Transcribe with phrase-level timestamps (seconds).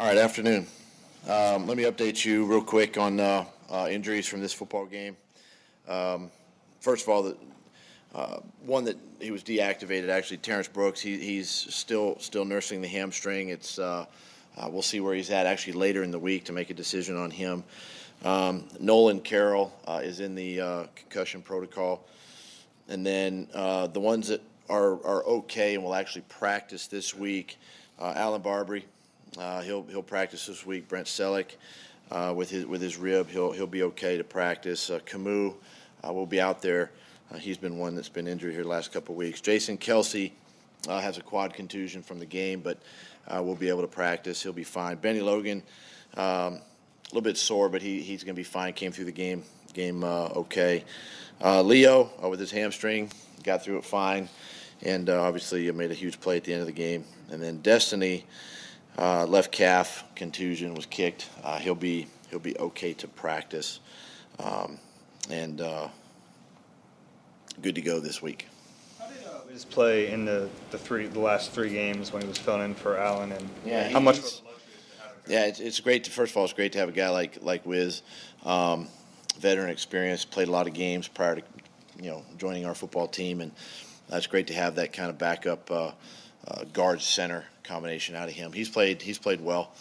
[0.00, 0.66] All right, afternoon.
[1.28, 5.14] Um, let me update you real quick on uh, uh, injuries from this football game.
[5.86, 6.30] Um,
[6.80, 7.36] first of all, the
[8.14, 10.08] uh, one that he was deactivated.
[10.08, 11.02] Actually, Terrence Brooks.
[11.02, 13.50] He, he's still still nursing the hamstring.
[13.50, 14.06] It's uh,
[14.56, 17.18] uh, we'll see where he's at actually later in the week to make a decision
[17.18, 17.62] on him.
[18.24, 22.06] Um, Nolan Carroll uh, is in the concussion protocol,
[22.88, 24.40] and then the ones that
[24.70, 27.58] are are okay and will actually practice this week.
[28.00, 28.80] Allen Barbre
[29.38, 30.88] uh, he'll he'll practice this week.
[30.88, 31.56] Brent Celek
[32.10, 34.90] uh, with his with his rib, he'll he'll be okay to practice.
[34.90, 35.54] Uh, Kamu
[36.06, 36.90] uh, will be out there.
[37.32, 39.40] Uh, he's been one that's been injured here the last couple of weeks.
[39.40, 40.32] Jason Kelce
[40.88, 42.78] uh, has a quad contusion from the game, but
[43.28, 44.42] will be able to practice.
[44.42, 44.96] He'll be fine.
[44.96, 45.62] Bennie Logan,
[46.16, 46.60] um, a
[47.12, 48.72] little bit sore, but he, he's going to be fine.
[48.72, 50.84] Came through the game game okay.
[51.40, 53.12] Leo with his hamstring
[53.44, 54.28] got through it fine,
[54.82, 57.04] and obviously made a huge play at the end of the game.
[57.30, 58.24] And then Destiny.
[59.00, 61.30] Uh, left calf contusion was kicked.
[61.42, 63.80] Uh, he'll be he'll be okay to practice,
[64.38, 64.78] um,
[65.30, 65.88] and uh,
[67.62, 68.46] good to go this week.
[68.98, 72.28] How did uh, his play in the, the three the last three games when he
[72.28, 74.20] was filling in for Allen and yeah, how much?
[75.26, 76.04] Yeah, it's, it's great.
[76.04, 78.02] To, first of all, it's great to have a guy like like Wiz,
[78.44, 78.86] um,
[79.38, 81.42] veteran experience, played a lot of games prior to
[82.02, 83.52] you know joining our football team, and
[84.10, 85.70] that's great to have that kind of backup
[86.46, 88.52] uh, guard center combination out of him.
[88.52, 89.72] He's played he's played well.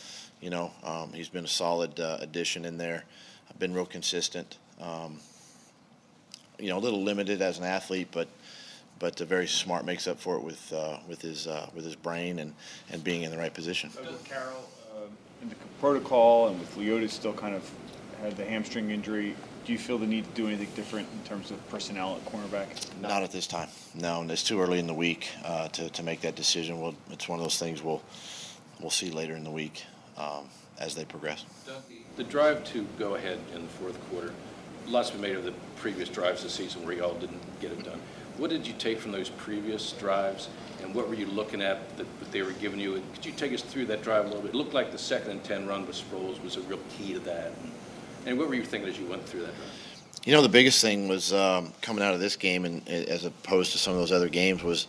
[0.42, 3.04] You know, um, he's been a solid uh, addition in there.
[3.50, 4.58] I've been real consistent.
[4.80, 5.20] Um,
[6.58, 8.28] you know, a little limited as an athlete, but
[9.00, 9.86] but very smart.
[9.86, 12.54] Makes up for it with uh, with his uh, with his brain and,
[12.92, 13.90] and being in the right position.
[13.90, 15.08] So with Carroll uh,
[15.42, 17.70] in the protocol and with Leodis still kind of
[18.22, 19.36] had the hamstring injury,
[19.70, 23.00] do you feel the need to do anything different in terms of personnel at cornerback?
[23.00, 23.70] Not at this time.
[23.94, 26.82] No, it's too early in the week uh, to, to make that decision.
[26.82, 28.02] We'll, it's one of those things we'll
[28.82, 29.84] we'll see later in the week
[30.18, 31.46] um, as they progress.
[32.16, 34.34] The drive to go ahead in the fourth quarter,
[34.88, 38.02] lots been made of the previous drives this season where y'all didn't get it done.
[38.38, 40.50] What did you take from those previous drives,
[40.82, 43.04] and what were you looking at that, that they were giving you?
[43.14, 44.56] Could you take us through that drive a little bit?
[44.56, 47.20] It looked like the second and 10 run with Sproles was a real key to
[47.20, 47.52] that.
[48.30, 49.54] And, what were you thinking as you went through that?
[50.24, 53.72] You know, the biggest thing was um, coming out of this game, and as opposed
[53.72, 54.86] to some of those other games, was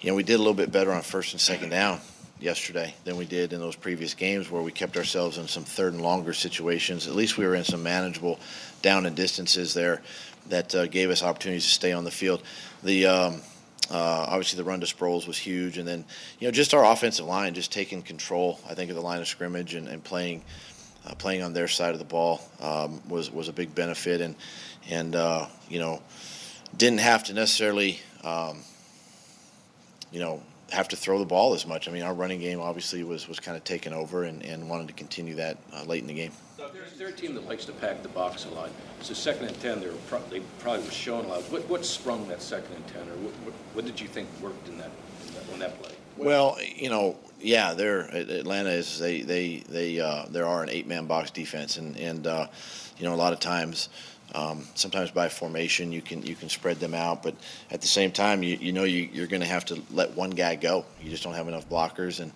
[0.00, 1.98] you know we did a little bit better on first and second down
[2.38, 5.94] yesterday than we did in those previous games where we kept ourselves in some third
[5.94, 7.08] and longer situations.
[7.08, 8.38] At least we were in some manageable
[8.80, 10.00] down and distances there
[10.50, 12.44] that uh, gave us opportunities to stay on the field.
[12.84, 13.40] The um,
[13.90, 16.04] uh, obviously the run to Sproles was huge, and then
[16.38, 18.60] you know just our offensive line just taking control.
[18.70, 20.42] I think of the line of scrimmage and, and playing
[21.06, 24.34] uh, playing on their side of the ball um, was was a big benefit, and
[24.88, 26.02] and uh, you know
[26.76, 28.62] didn't have to necessarily um,
[30.10, 31.88] you know have to throw the ball as much.
[31.88, 34.88] I mean, our running game obviously was was kind of taken over, and, and wanted
[34.88, 36.32] to continue that uh, late in the game.
[36.98, 38.70] They're, a team that likes to pack the box a lot.
[39.02, 41.42] So second and ten, they, pro- they probably were showing a lot.
[41.52, 44.68] What what sprung that second and ten, or what, what, what did you think worked
[44.68, 44.90] in that,
[45.26, 45.92] in that that play?
[46.16, 50.86] Well, you know, yeah, they're Atlanta is they they they uh, there are an eight
[50.86, 52.46] man box defense, and and uh,
[52.96, 53.88] you know a lot of times.
[54.34, 57.36] Um, sometimes by formation you can you can spread them out, but
[57.70, 60.30] at the same time you, you know you, you're going to have to let one
[60.30, 60.84] guy go.
[61.00, 62.32] You just don't have enough blockers, and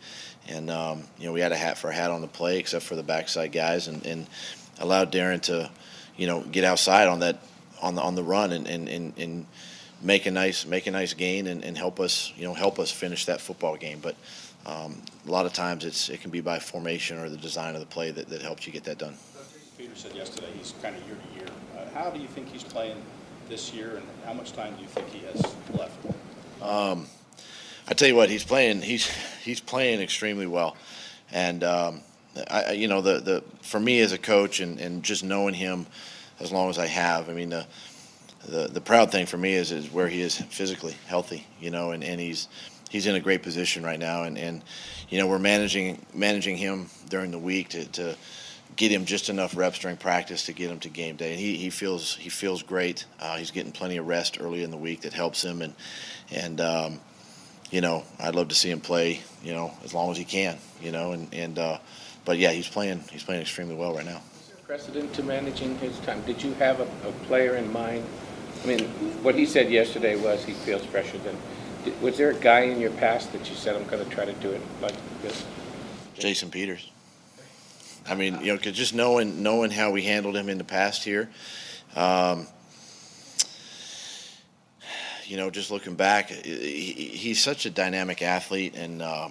[0.48, 2.84] and um, you know we had a hat for a hat on the play except
[2.84, 4.26] for the backside guys, and, and
[4.78, 5.70] allowed Darren to
[6.16, 7.42] you know get outside on that
[7.80, 9.46] on the on the run and and, and, and
[10.02, 12.90] make a nice make a nice gain and, and help us you know help us
[12.90, 14.00] finish that football game.
[14.00, 14.16] But
[14.66, 17.80] um, a lot of times it's it can be by formation or the design of
[17.80, 19.14] the play that, that helps you get that done.
[19.76, 21.48] Peter said yesterday he's kind of year to year.
[21.76, 23.00] Uh, how do you think he's playing
[23.48, 25.96] this year, and how much time do you think he has left?
[26.62, 27.06] Um,
[27.88, 28.82] I tell you what, he's playing.
[28.82, 29.06] He's
[29.42, 30.76] he's playing extremely well,
[31.32, 32.00] and um,
[32.50, 35.86] I, you know the the for me as a coach and, and just knowing him
[36.40, 37.66] as long as I have, I mean the
[38.46, 41.90] the the proud thing for me is is where he is physically healthy, you know,
[41.90, 42.48] and, and he's
[42.90, 44.62] he's in a great position right now, and, and
[45.08, 48.16] you know we're managing managing him during the week to, to
[48.76, 51.56] get him just enough reps during practice to get him to game day, and he,
[51.56, 53.04] he feels he feels great.
[53.20, 55.74] Uh, he's getting plenty of rest early in the week that helps him, and
[56.30, 57.00] and um,
[57.70, 60.58] you know I'd love to see him play you know as long as he can,
[60.80, 61.78] you know, and and uh,
[62.24, 64.22] but yeah, he's playing he's playing extremely well right now.
[64.66, 66.20] Precedent to managing his time?
[66.26, 68.04] Did you have a, a player in mind?
[68.62, 68.84] I mean,
[69.22, 71.36] what he said yesterday was he feels fresher than
[72.00, 74.32] was there a guy in your past that you said I'm going to try to
[74.34, 75.44] do it like this?
[76.14, 76.90] Jason Peters.
[78.06, 81.04] I mean, you know, cause just knowing knowing how we handled him in the past
[81.04, 81.28] here,
[81.94, 82.46] um,
[85.26, 89.28] you know, just looking back, he, he's such a dynamic athlete and uh,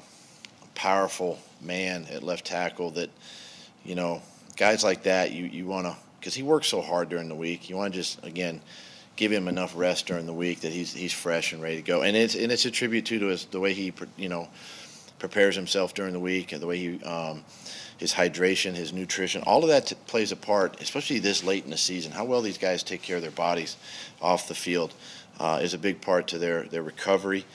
[0.76, 3.10] powerful man at left tackle that,
[3.84, 4.22] you know,
[4.56, 7.68] guys like that, you, you want to, because he works so hard during the week,
[7.68, 8.62] you want to just, again,
[9.18, 12.04] give him enough rest during the week that he's he's fresh and ready to go.
[12.04, 14.48] And it's and it's a tribute too to his the way he you know
[15.20, 17.44] prepares himself during the week and the way he um,
[17.98, 21.72] his hydration, his nutrition, all of that t- plays a part, especially this late in
[21.72, 22.12] the season.
[22.12, 23.76] How well these guys take care of their bodies
[24.22, 24.94] off the field
[25.40, 27.46] uh, is a big part to their their recovery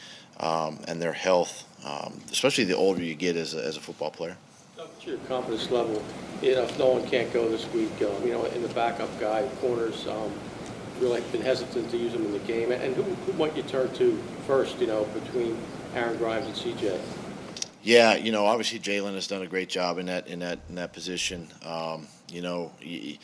[0.41, 4.11] um, and their health, um, especially the older you get as a, as a football
[4.11, 4.37] player.
[4.77, 6.03] What's your confidence level,
[6.43, 9.49] you know, if Nolan can't go this week, um, you know, in the backup guy,
[9.61, 10.33] corners, um,
[11.03, 13.93] really been hesitant to use him in the game, and who, who might you turn
[13.95, 14.17] to
[14.47, 15.59] first, you know, between
[15.95, 16.99] Aaron Grymes and CJ?
[17.83, 20.77] Yeah, you know, obviously Jalen has done a great job in that in that in
[20.77, 21.49] that position.
[21.67, 23.19] Um, you know, y-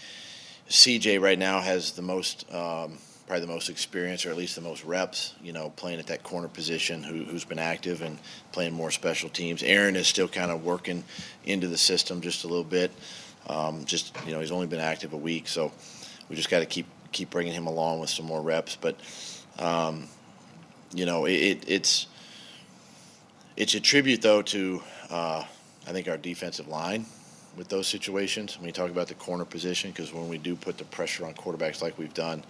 [0.68, 4.60] CJ right now has the most, um, probably the most experience, or at least the
[4.60, 5.34] most reps.
[5.40, 8.18] You know, playing at that corner position, who, who's been active and
[8.50, 9.62] playing more special teams.
[9.62, 11.04] Aaron is still kind of working
[11.44, 12.90] into the system just a little bit.
[13.46, 15.70] Um, just you know, he's only been active a week, so
[16.28, 18.76] we just got to keep keep bringing him along with some more reps.
[18.76, 18.96] But
[19.58, 20.08] um,
[20.94, 22.06] you know, it, it, it's
[23.56, 25.44] it's a tribute, though, to uh,
[25.86, 27.06] I think our defensive line
[27.56, 28.56] with those situations.
[28.56, 31.34] When you talk about the corner position, because when we do put the pressure on
[31.34, 32.44] quarterbacks like we've done,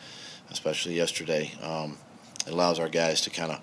[0.50, 1.96] especially yesterday, um,
[2.46, 3.60] it allows our guys to kind of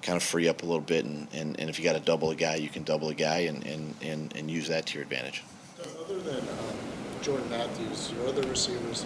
[0.00, 1.04] kind of free up a little bit.
[1.04, 3.40] And, and, and if you got to double a guy, you can double a guy
[3.40, 5.42] and, and, and, and use that to your advantage.
[6.00, 6.76] Other than um,
[7.20, 9.04] Jordan Matthews, your other receivers,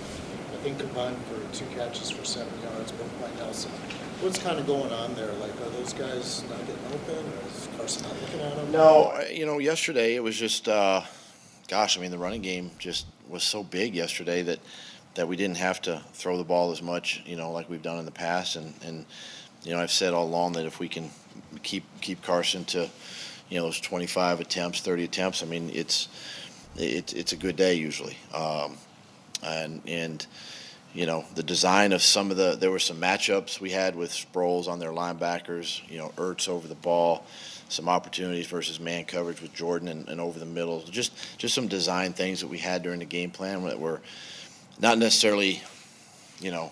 [0.62, 3.72] Combined for two catches for seven yards, both by Nelson.
[4.20, 5.32] What's kind of going on there?
[5.32, 8.70] Like, are those guys not getting open, or is Carson not looking at them?
[8.70, 11.02] No, uh, you know, yesterday it was just, uh,
[11.66, 14.60] gosh, I mean, the running game just was so big yesterday that
[15.14, 17.98] that we didn't have to throw the ball as much, you know, like we've done
[17.98, 18.54] in the past.
[18.54, 19.04] And, and
[19.64, 21.10] you know, I've said all along that if we can
[21.64, 22.88] keep keep Carson to,
[23.48, 26.08] you know, those 25 attempts, 30 attempts, I mean, it's
[26.76, 28.16] it, it's a good day usually.
[28.32, 28.76] Um,
[29.42, 30.26] and and
[30.94, 34.10] you know the design of some of the there were some matchups we had with
[34.10, 35.80] Sproles on their linebackers.
[35.88, 37.24] You know, Ertz over the ball,
[37.68, 40.82] some opportunities versus man coverage with Jordan and, and over the middle.
[40.82, 44.00] Just just some design things that we had during the game plan that were
[44.80, 45.62] not necessarily,
[46.40, 46.70] you know,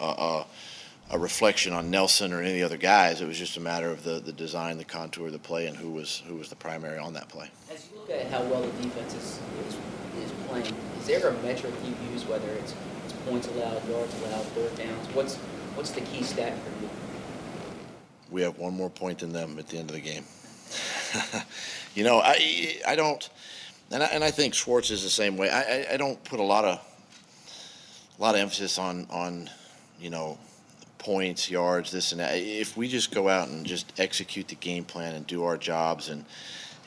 [0.00, 0.44] a,
[1.18, 3.20] reflection on Nelson or any of the other guys.
[3.20, 5.76] It was just a matter of the, the design, the contour of the play, and
[5.76, 7.50] who was who was the primary on that play.
[7.70, 9.74] As you look at how well the defense is, is,
[10.24, 12.74] is playing, is there a metric you use, whether it's,
[13.04, 15.06] it's points allowed, yards allowed, third downs?
[15.14, 15.36] What's,
[15.74, 16.90] what's the key stat for you?
[18.30, 20.24] we have one more point than them at the end of the game.
[21.94, 23.28] you know, I I don't,
[23.90, 25.50] and I, and I think Schwartz is the same way.
[25.50, 26.80] I, I, I don't put a lot of
[28.18, 29.50] a lot of emphasis on on
[29.98, 30.38] you know
[30.98, 32.34] points, yards, this and that.
[32.34, 36.08] If we just go out and just execute the game plan and do our jobs
[36.08, 36.24] and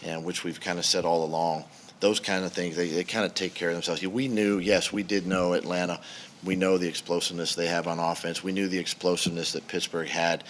[0.04, 1.66] and which we've kind of said all along,
[2.04, 4.06] those kind of things they, they kind of take care of themselves.
[4.06, 6.02] We knew, yes, we did know Atlanta.
[6.44, 8.44] We know the explosiveness they have on offense.
[8.44, 10.44] We knew the explosiveness that Pittsburgh had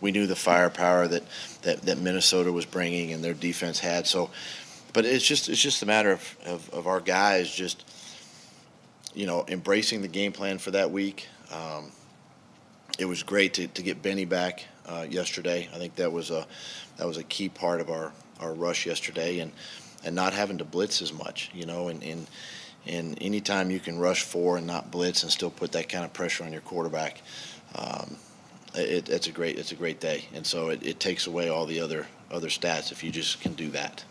[0.00, 1.22] we knew the firepower that,
[1.62, 4.06] that, that Minnesota was bringing and their defense had.
[4.06, 4.30] So,
[4.92, 7.84] but it's just it's just a matter of, of, of our guys just
[9.14, 11.28] you know embracing the game plan for that week.
[11.52, 11.92] Um,
[12.98, 15.68] it was great to, to get Benny back uh, yesterday.
[15.74, 16.46] I think that was a
[16.96, 19.52] that was a key part of our, our rush yesterday, and
[20.04, 21.50] and not having to blitz as much.
[21.54, 22.26] You know, and and
[22.86, 26.12] and anytime you can rush four and not blitz and still put that kind of
[26.12, 27.20] pressure on your quarterback.
[27.74, 28.16] Um,
[28.74, 31.66] it, it's a great it's a great day, and so it, it takes away all
[31.66, 34.04] the other other stats if you just can do that.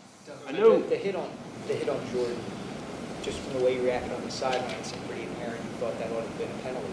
[0.48, 1.30] I know- The, the hit on
[1.68, 2.38] the hit on Jordan,
[3.22, 5.60] just from the way you reacted on the sideline, it seemed pretty apparent.
[5.62, 6.92] You thought that would have been a penalty.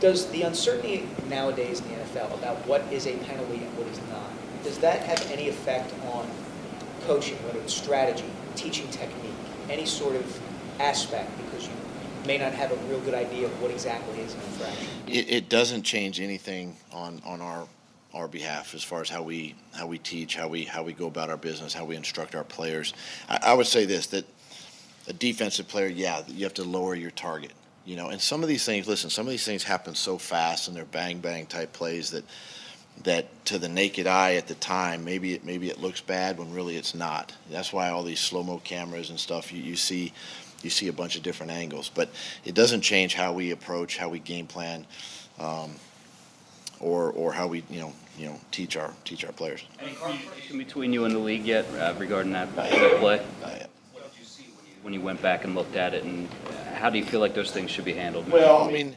[0.00, 3.98] Does the uncertainty nowadays in the NFL about what is a penalty and what is
[4.10, 4.28] not,
[4.64, 6.28] does that have any effect on
[7.06, 8.24] coaching, whether it's strategy,
[8.56, 9.34] teaching technique,
[9.68, 10.40] any sort of
[10.80, 11.72] aspect, because you
[12.26, 14.88] may not have a real good idea of what exactly is an infraction?
[15.06, 17.66] It, it doesn't change anything on, on our
[18.14, 21.06] our behalf as far as how we how we teach, how we how we go
[21.06, 22.92] about our business, how we instruct our players.
[23.28, 24.26] I, I would say this that
[25.08, 27.52] a defensive player, yeah, you have to lower your target.
[27.84, 30.68] You know, and some of these things, listen, some of these things happen so fast
[30.68, 32.24] and they're bang bang type plays that
[33.04, 36.52] that to the naked eye at the time, maybe it maybe it looks bad when
[36.52, 37.32] really it's not.
[37.50, 40.12] That's why all these slow mo cameras and stuff you, you see
[40.62, 41.90] you see a bunch of different angles.
[41.92, 42.10] But
[42.44, 44.86] it doesn't change how we approach, how we game plan,
[45.38, 45.72] um,
[46.80, 49.64] or or how we you know you know teach our teach our players.
[49.80, 52.70] Any communication between you and the league yet uh, regarding that that
[53.00, 53.18] play?
[53.42, 56.04] Uh, what did you see When you when you went back and looked at it,
[56.04, 56.28] and
[56.74, 58.30] how do you feel like those things should be handled?
[58.30, 58.96] Well, I mean,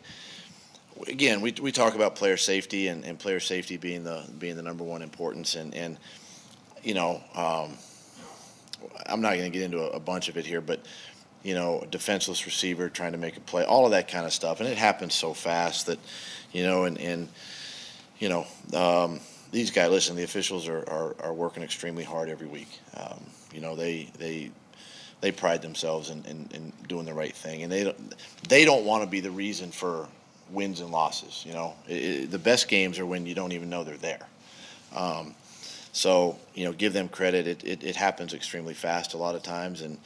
[1.07, 4.61] again, we, we talk about player safety and, and player safety being the being the
[4.61, 5.97] number one importance, and and
[6.83, 7.77] you know, um,
[9.05, 10.85] I'm not going to get into a, a bunch of it here, but
[11.43, 14.59] you know, defenseless receiver trying to make a play, all of that kind of stuff,
[14.59, 15.99] and it happens so fast that,
[16.51, 17.29] you know, and and
[18.19, 19.19] you know, um,
[19.51, 19.91] these guys.
[19.91, 22.79] Listen, the officials are, are, are working extremely hard every week.
[22.95, 23.19] Um,
[23.53, 24.51] you know, they they
[25.21, 28.15] they pride themselves in, in, in doing the right thing, and they don't,
[28.47, 30.07] they don't want to be the reason for
[30.49, 31.43] wins and losses.
[31.45, 34.27] You know, it, it, the best games are when you don't even know they're there.
[34.95, 35.35] Um,
[35.91, 37.47] so you know, give them credit.
[37.47, 39.97] It, it, it happens extremely fast a lot of times, and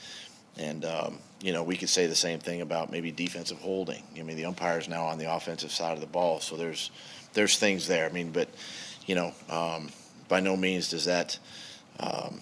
[0.58, 4.03] and um, you know we could say the same thing about maybe defensive holding.
[4.17, 6.91] I mean, the umpire's now on the offensive side of the ball, so there's
[7.34, 8.05] there's things there.
[8.05, 8.50] I mean, but
[9.05, 9.89] you know, um,
[10.27, 11.38] by no means does that
[12.00, 12.41] um,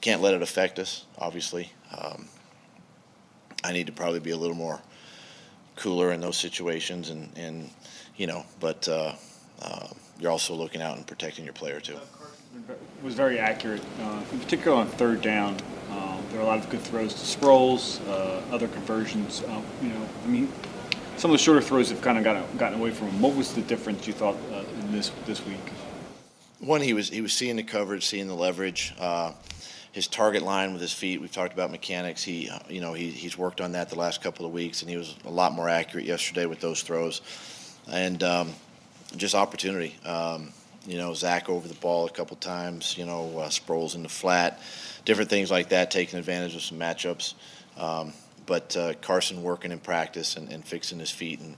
[0.00, 1.06] can't let it affect us.
[1.18, 2.28] Obviously, um,
[3.64, 4.80] I need to probably be a little more
[5.76, 7.70] cooler in those situations, and and
[8.16, 9.14] you know, but uh,
[9.60, 9.88] uh,
[10.18, 11.98] you're also looking out and protecting your player too.
[13.02, 15.56] was very accurate, uh, in particular on third down.
[15.90, 19.42] Um, there are a lot of good throws to Sproles, uh, other conversions.
[19.48, 20.52] Um, you know, I mean,
[21.16, 23.20] some of the shorter throws have kind of gotten, gotten away from him.
[23.20, 25.60] What was the difference you thought uh, in this this week?
[26.60, 28.94] One, he was he was seeing the coverage, seeing the leverage.
[28.98, 29.32] Uh,
[29.92, 31.20] his target line with his feet.
[31.20, 32.24] We've talked about mechanics.
[32.24, 34.90] He, uh, you know, he, he's worked on that the last couple of weeks, and
[34.90, 37.20] he was a lot more accurate yesterday with those throws,
[37.90, 38.50] and um,
[39.16, 39.94] just opportunity.
[40.04, 40.52] Um,
[40.86, 42.96] you know, Zach over the ball a couple times.
[42.96, 44.60] You know, uh, Sproles in the flat,
[45.04, 47.34] different things like that, taking advantage of some matchups.
[47.76, 48.14] Um,
[48.46, 51.56] but uh, Carson working in practice and, and fixing his feet and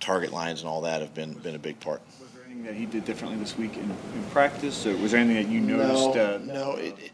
[0.00, 2.00] target lines and all that have been been a big part.
[2.20, 5.20] Was there anything that he did differently this week in, in practice, or was there
[5.20, 6.14] anything that you noticed?
[6.14, 7.12] No, uh, no, it, it,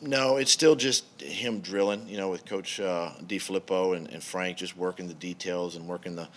[0.00, 2.08] no, it's still just him drilling.
[2.08, 6.16] You know, with Coach uh, DeFilippo and, and Frank just working the details and working
[6.16, 6.28] the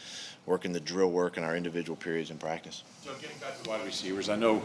[0.46, 2.84] working the drill work in our individual periods in practice.
[3.04, 4.62] So getting back to wide receivers, I know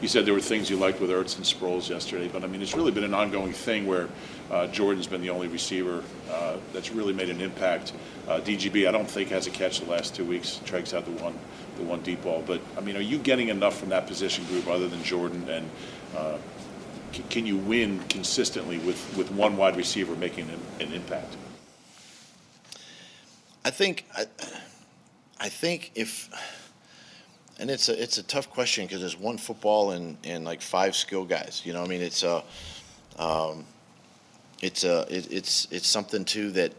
[0.00, 2.62] you said there were things you liked with Ertz and Sproles yesterday, but I mean,
[2.62, 4.08] it's really been an ongoing thing where
[4.50, 7.92] uh, Jordan's been the only receiver uh, that's really made an impact.
[8.26, 10.60] Uh, DGB, I don't think has a catch the last two weeks.
[10.64, 11.38] Treg's had the one,
[11.76, 12.42] the one deep ball.
[12.46, 15.46] But I mean, are you getting enough from that position group other than Jordan?
[15.50, 15.70] And
[16.16, 16.38] uh,
[17.30, 21.36] can you win consistently with, with one wide receiver making an, an impact?
[23.64, 24.24] I think I,
[25.40, 26.30] I think if
[27.58, 30.94] and it's a it's a tough question because there's one football and and like five
[30.94, 31.62] skill guys.
[31.64, 32.42] You know, I mean, it's a
[33.18, 33.64] um,
[34.62, 36.72] it's a it, it's it's something too that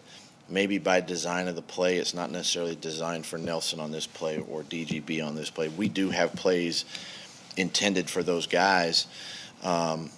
[0.47, 4.39] maybe by design of the play, it's not necessarily designed for Nelson on this play
[4.49, 5.67] or DGB on this play.
[5.67, 6.85] We do have plays
[7.57, 9.05] intended for those guys,
[9.63, 10.09] um,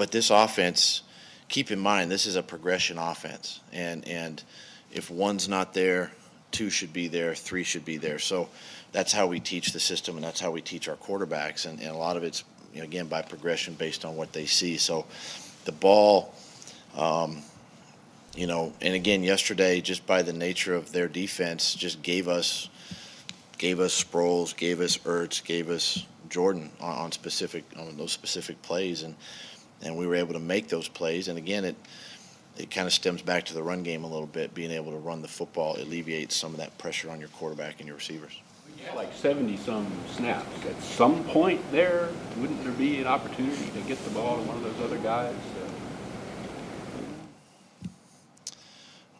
[0.00, 1.02] but this offense.
[1.50, 4.42] Keep in mind, this is a progression offense, and and
[4.90, 6.10] if one's not there,
[6.52, 8.18] two should be there, three should be there.
[8.18, 8.48] So
[8.92, 11.66] that's how we teach the system, and that's how we teach our quarterbacks.
[11.66, 14.46] And, and a lot of it's you know, again by progression based on what they
[14.46, 14.78] see.
[14.78, 15.04] So
[15.66, 16.32] the ball,
[16.96, 17.42] um,
[18.34, 22.70] you know, and again yesterday, just by the nature of their defense, just gave us
[23.58, 28.62] gave us Sproles, gave us Ertz, gave us Jordan on, on specific on those specific
[28.62, 29.14] plays, and
[29.82, 31.28] and we were able to make those plays.
[31.28, 31.76] And again, it
[32.56, 34.54] it kind of stems back to the run game a little bit.
[34.54, 37.86] Being able to run the football alleviates some of that pressure on your quarterback and
[37.86, 38.38] your receivers.
[38.82, 40.66] Yeah, like 70-some snaps.
[40.66, 42.08] At some point there,
[42.38, 45.34] wouldn't there be an opportunity to get the ball to one of those other guys?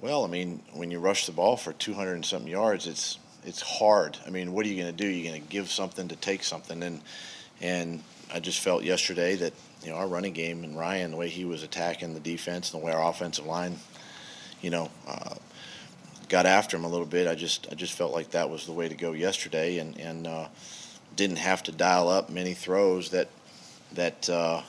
[0.01, 3.61] Well, I mean, when you rush the ball for 200 and something yards, it's it's
[3.61, 4.19] hard.
[4.27, 5.09] I mean, what are you going to do?
[5.09, 7.01] You're going to give something to take something, and
[7.61, 8.03] and
[8.33, 11.45] I just felt yesterday that you know our running game and Ryan, the way he
[11.45, 13.77] was attacking the defense, and the way our offensive line,
[14.63, 15.35] you know, uh,
[16.29, 17.27] got after him a little bit.
[17.27, 20.27] I just I just felt like that was the way to go yesterday, and and
[20.27, 20.49] uh,
[21.17, 23.29] didn't have to dial up many throws that
[23.93, 24.63] that uh,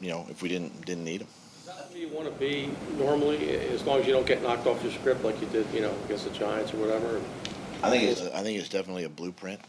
[0.00, 1.28] you know if we didn't didn't need them.
[1.60, 4.66] Is that where you want to be normally, as long as you don't get knocked
[4.66, 7.20] off your script like you did, you know, against the Giants or whatever?
[7.82, 9.60] I think it's I think it's definitely a blueprint,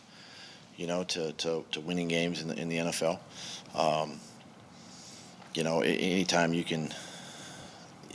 [0.78, 3.20] you know, to, to, to winning games in the in the NFL.
[3.74, 4.20] Um,
[5.54, 6.94] you know, anytime you can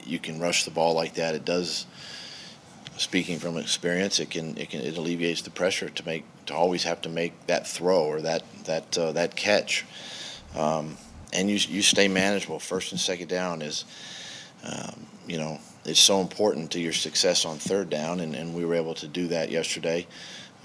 [0.05, 1.87] you can rush the ball like that, it does.
[2.97, 6.85] Speaking from experience, it can it can it alleviates the pressure to make to always
[6.85, 9.87] have to make that throw or that that uh, that catch,
[10.55, 10.99] um,
[11.33, 12.59] and you you stay manageable.
[12.59, 13.87] First and second down is,
[14.65, 18.67] um, you know, is so important to your success on third down, and, and we
[18.67, 20.07] were able to do that yesterday.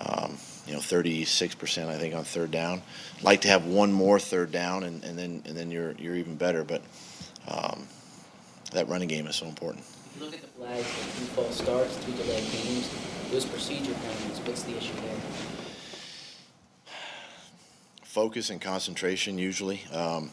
[0.05, 0.37] Um,
[0.67, 2.81] you know, 36% I think on third down.
[3.21, 6.35] Like to have one more third down, and, and then and then you're you're even
[6.35, 6.63] better.
[6.63, 6.81] But
[7.47, 7.87] um,
[8.71, 9.83] that running game is so important.
[9.83, 12.89] If you look at the flags, like two false starts, two delayed games,
[13.31, 15.15] those procedure penalties, what's the issue there?
[18.03, 19.83] Focus and concentration usually.
[19.91, 20.31] Um,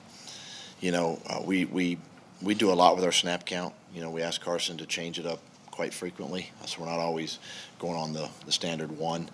[0.80, 1.98] you know, uh, we, we,
[2.40, 3.74] we do a lot with our snap count.
[3.94, 5.40] You know, we ask Carson to change it up
[5.72, 7.40] quite frequently, so we're not always
[7.80, 9.28] going on the, the standard one.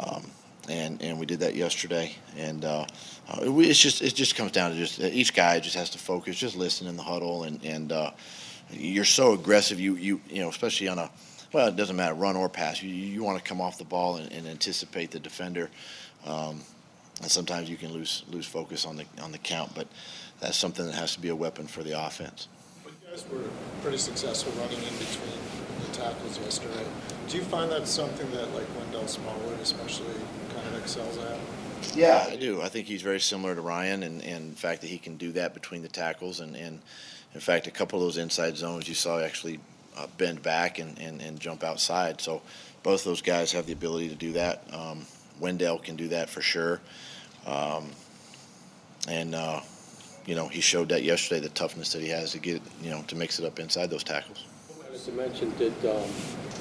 [0.00, 0.24] Um,
[0.68, 2.16] and, and we did that yesterday.
[2.36, 2.86] And uh,
[3.28, 5.98] uh, we, it's just it just comes down to just each guy just has to
[5.98, 8.10] focus, just listen in the huddle, and and uh,
[8.70, 9.78] you're so aggressive.
[9.78, 11.10] You you you know, especially on a
[11.52, 12.82] well, it doesn't matter, run or pass.
[12.82, 15.70] You you want to come off the ball and, and anticipate the defender.
[16.26, 16.62] Um,
[17.22, 19.86] and sometimes you can lose lose focus on the on the count, but
[20.40, 22.48] that's something that has to be a weapon for the offense.
[22.82, 23.48] But You guys were
[23.82, 25.63] pretty successful running in between
[25.96, 26.84] tackles yesterday.
[27.28, 30.14] Do you find that's something that like Wendell Smallwood especially
[30.54, 31.38] kind of excels at?
[31.94, 32.62] Yeah, I do.
[32.62, 35.32] I think he's very similar to Ryan, and, and the fact that he can do
[35.32, 36.80] that between the tackles, and, and
[37.34, 39.60] in fact, a couple of those inside zones you saw actually
[39.96, 42.20] uh, bend back and, and, and jump outside.
[42.20, 42.42] So
[42.82, 44.62] both those guys have the ability to do that.
[44.72, 45.06] Um,
[45.40, 46.80] Wendell can do that for sure.
[47.46, 47.90] Um,
[49.08, 49.60] and, uh,
[50.26, 53.02] you know, he showed that yesterday, the toughness that he has to get, you know,
[53.08, 54.46] to mix it up inside those tackles.
[55.06, 56.08] As mention did, um,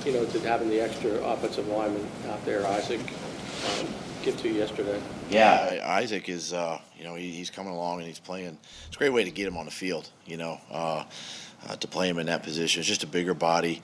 [0.05, 3.87] you know, did having the extra offensive lineman out there, Isaac, um,
[4.21, 5.01] get to you yesterday?
[5.29, 8.57] Yeah, Isaac is, uh, you know, he, he's coming along and he's playing.
[8.87, 11.05] It's a great way to get him on the field, you know, uh,
[11.69, 12.81] uh, to play him in that position.
[12.81, 13.81] It's just a bigger body,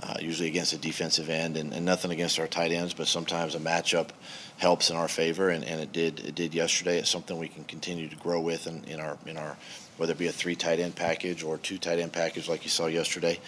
[0.00, 3.54] uh, usually against a defensive end, and, and nothing against our tight ends, but sometimes
[3.54, 4.08] a matchup
[4.56, 6.98] helps in our favor, and, and it did it did yesterday.
[6.98, 9.58] It's something we can continue to grow with in, in our in our
[9.98, 12.70] whether it be a three tight end package or two tight end package like you
[12.70, 13.38] saw yesterday.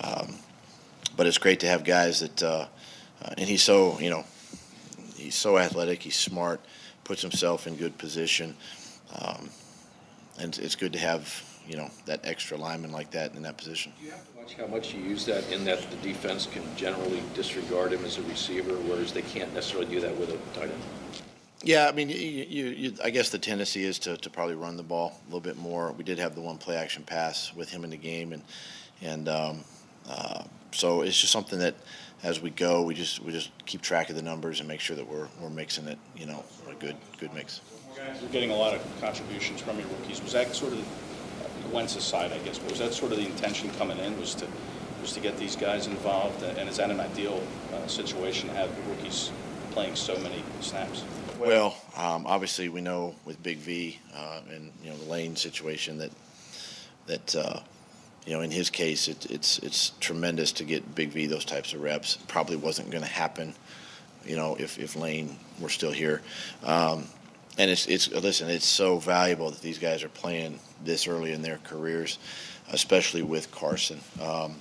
[0.00, 0.34] Um,
[1.16, 2.66] but it's great to have guys that, uh,
[3.22, 4.24] uh, and he's so you know,
[5.16, 6.60] he's so athletic, he's smart,
[7.04, 8.56] puts himself in good position,
[9.20, 9.48] um,
[10.38, 13.92] and it's good to have you know that extra lineman like that in that position.
[13.98, 16.62] Do you have to watch how much you use that in that the defense can
[16.76, 20.70] generally disregard him as a receiver, whereas they can't necessarily do that with a tight
[20.70, 20.82] end?
[21.62, 24.76] Yeah, I mean, you, you, you, I guess the tendency is to, to probably run
[24.76, 25.92] the ball a little bit more.
[25.92, 28.42] We did have the one play action pass with him in the game, and
[29.00, 29.64] and um,
[30.08, 31.74] uh, so it's just something that
[32.22, 34.96] as we go, we just we just keep track of the numbers and make sure
[34.96, 37.60] that we're we're mixing it, you know, a good good mix.
[38.20, 40.22] You're getting a lot of contributions from your rookies.
[40.22, 40.84] Was that sort of
[41.72, 44.46] Wentz's side, I guess, but was that sort of the intention coming in, was to,
[45.00, 46.42] was to get these guys involved?
[46.42, 49.30] And is that an ideal uh, situation to have rookies
[49.72, 51.04] playing so many snaps?
[51.38, 55.98] Well, um, obviously we know with Big V uh, and you know the Lane situation
[55.98, 56.10] that
[57.06, 57.60] that uh,
[58.26, 61.72] you know in his case it, it's it's tremendous to get Big V those types
[61.72, 62.18] of reps.
[62.28, 63.54] Probably wasn't going to happen,
[64.24, 66.22] you know, if if Lane were still here.
[66.62, 67.06] Um,
[67.58, 71.42] and it's it's listen, it's so valuable that these guys are playing this early in
[71.42, 72.18] their careers,
[72.72, 74.56] especially with Carson, um,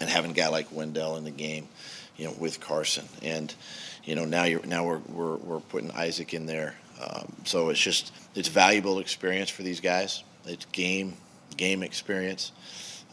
[0.00, 1.68] and having a guy like Wendell in the game,
[2.16, 3.52] you know, with Carson, and
[4.04, 7.80] you know now you're now we're we're, we're putting Isaac in there, um, so it's
[7.80, 10.22] just it's valuable experience for these guys.
[10.46, 11.16] It's game
[11.56, 12.52] game experience,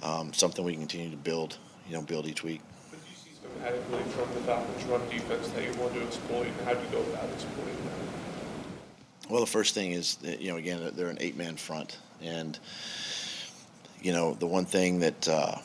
[0.03, 2.61] um, something we continue to build, you know, build each week.
[2.91, 6.01] But do you see something adequately from the Falcons' run defense that you want to
[6.01, 9.29] exploit, and how do you go about exploiting that?
[9.29, 12.59] Well, the first thing is, that, you know, again, they're an eight-man front, and
[14.01, 15.55] you know, the one thing that uh,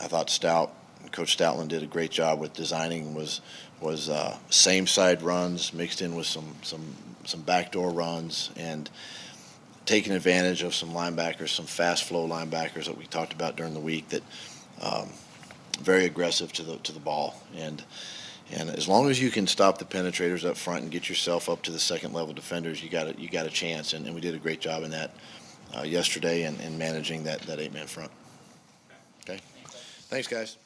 [0.00, 0.72] I thought Stout,
[1.10, 3.42] Coach Stoutland did a great job with designing was
[3.82, 8.88] was uh, same side runs mixed in with some some some backdoor runs and
[9.92, 13.80] taking advantage of some linebackers, some fast flow linebackers that we talked about during the
[13.80, 14.22] week that
[14.80, 15.10] um,
[15.82, 17.84] very aggressive to the to the ball and.
[18.54, 21.62] And as long as you can stop the penetrators up front and get yourself up
[21.62, 23.94] to the second level defenders, you got a, you got a chance.
[23.94, 25.10] And, and we did a great job in that
[25.74, 28.10] uh, yesterday and, and managing that, that eight man front.
[29.22, 29.40] Okay.
[30.10, 30.58] Thanks, guys.